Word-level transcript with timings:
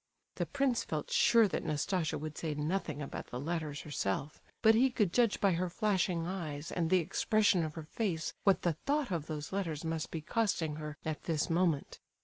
The 0.37 0.47
prince 0.47 0.83
felt 0.83 1.11
sure 1.11 1.47
that 1.47 1.61
Nastasia 1.63 2.17
would 2.17 2.35
say 2.35 2.55
nothing 2.55 3.03
about 3.03 3.27
the 3.27 3.39
letters 3.39 3.81
herself; 3.81 4.41
but 4.63 4.73
he 4.73 4.89
could 4.89 5.13
judge 5.13 5.39
by 5.39 5.51
her 5.51 5.69
flashing 5.69 6.25
eyes 6.25 6.71
and 6.71 6.89
the 6.89 6.97
expression 6.97 7.63
of 7.63 7.75
her 7.75 7.83
face 7.83 8.33
what 8.43 8.63
the 8.63 8.73
thought 8.73 9.11
of 9.11 9.27
those 9.27 9.53
letters 9.53 9.85
must 9.85 10.09
be 10.09 10.21
costing 10.21 10.77
her 10.77 10.97
at 11.05 11.25
this 11.25 11.51
moment. 11.51 11.99